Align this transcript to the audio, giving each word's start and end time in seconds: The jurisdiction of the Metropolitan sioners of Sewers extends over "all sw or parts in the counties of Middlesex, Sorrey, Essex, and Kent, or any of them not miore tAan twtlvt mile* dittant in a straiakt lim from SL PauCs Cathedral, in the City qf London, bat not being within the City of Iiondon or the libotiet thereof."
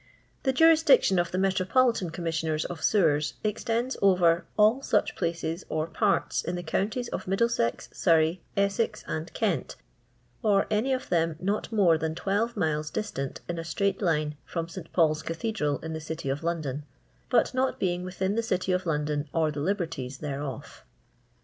The 0.41 0.51
jurisdiction 0.51 1.19
of 1.19 1.29
the 1.29 1.37
Metropolitan 1.37 2.09
sioners 2.09 2.65
of 2.65 2.81
Sewers 2.83 3.35
extends 3.43 3.95
over 4.01 4.45
"all 4.57 4.81
sw 4.81 5.63
or 5.69 5.85
parts 5.85 6.41
in 6.43 6.55
the 6.55 6.63
counties 6.63 7.07
of 7.09 7.27
Middlesex, 7.27 7.87
Sorrey, 7.93 8.41
Essex, 8.57 9.03
and 9.07 9.31
Kent, 9.35 9.75
or 10.41 10.65
any 10.71 10.91
of 10.91 11.09
them 11.09 11.35
not 11.39 11.69
miore 11.69 11.99
tAan 11.99 12.15
twtlvt 12.15 12.57
mile* 12.57 12.81
dittant 12.81 13.41
in 13.47 13.59
a 13.59 13.61
straiakt 13.63 14.01
lim 14.01 14.33
from 14.43 14.67
SL 14.67 14.89
PauCs 14.91 15.23
Cathedral, 15.23 15.77
in 15.83 15.93
the 15.93 16.01
City 16.01 16.29
qf 16.29 16.41
London, 16.41 16.83
bat 17.29 17.53
not 17.53 17.79
being 17.79 18.03
within 18.03 18.33
the 18.33 18.41
City 18.41 18.71
of 18.71 18.85
Iiondon 18.85 19.27
or 19.33 19.51
the 19.51 19.59
libotiet 19.59 20.17
thereof." 20.17 20.83